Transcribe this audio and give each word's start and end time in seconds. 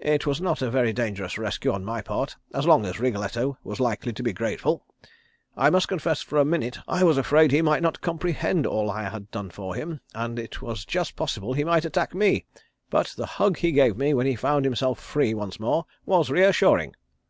It 0.00 0.24
was 0.26 0.40
not 0.40 0.62
a 0.62 0.70
very 0.70 0.94
dangerous 0.94 1.36
rescue 1.36 1.70
on 1.72 1.84
my 1.84 2.00
part 2.00 2.36
as 2.54 2.66
long 2.66 2.86
as 2.86 2.98
Wriggletto 2.98 3.58
was 3.62 3.78
likely 3.78 4.14
to 4.14 4.22
be 4.22 4.32
grateful. 4.32 4.86
I 5.58 5.68
must 5.68 5.88
confess 5.88 6.22
for 6.22 6.38
a 6.38 6.44
minute 6.46 6.78
I 6.88 7.04
was 7.04 7.18
afraid 7.18 7.52
he 7.52 7.60
might 7.60 7.82
not 7.82 8.00
comprehend 8.00 8.64
all 8.66 8.90
I 8.90 9.10
had 9.10 9.30
done 9.30 9.50
for 9.50 9.74
him, 9.74 10.00
and 10.14 10.38
it 10.38 10.62
was 10.62 10.86
just 10.86 11.16
possible 11.16 11.52
he 11.52 11.64
might 11.64 11.84
attack 11.84 12.14
me, 12.14 12.46
but 12.88 13.08
the 13.14 13.26
hug 13.26 13.58
he 13.58 13.70
gave 13.72 13.94
me 13.98 14.14
when 14.14 14.26
he 14.26 14.36
found 14.36 14.64
himself 14.64 14.98
free 15.00 15.34
once 15.34 15.60
more 15.60 15.84
was 16.06 16.30
reassuring. 16.30 16.94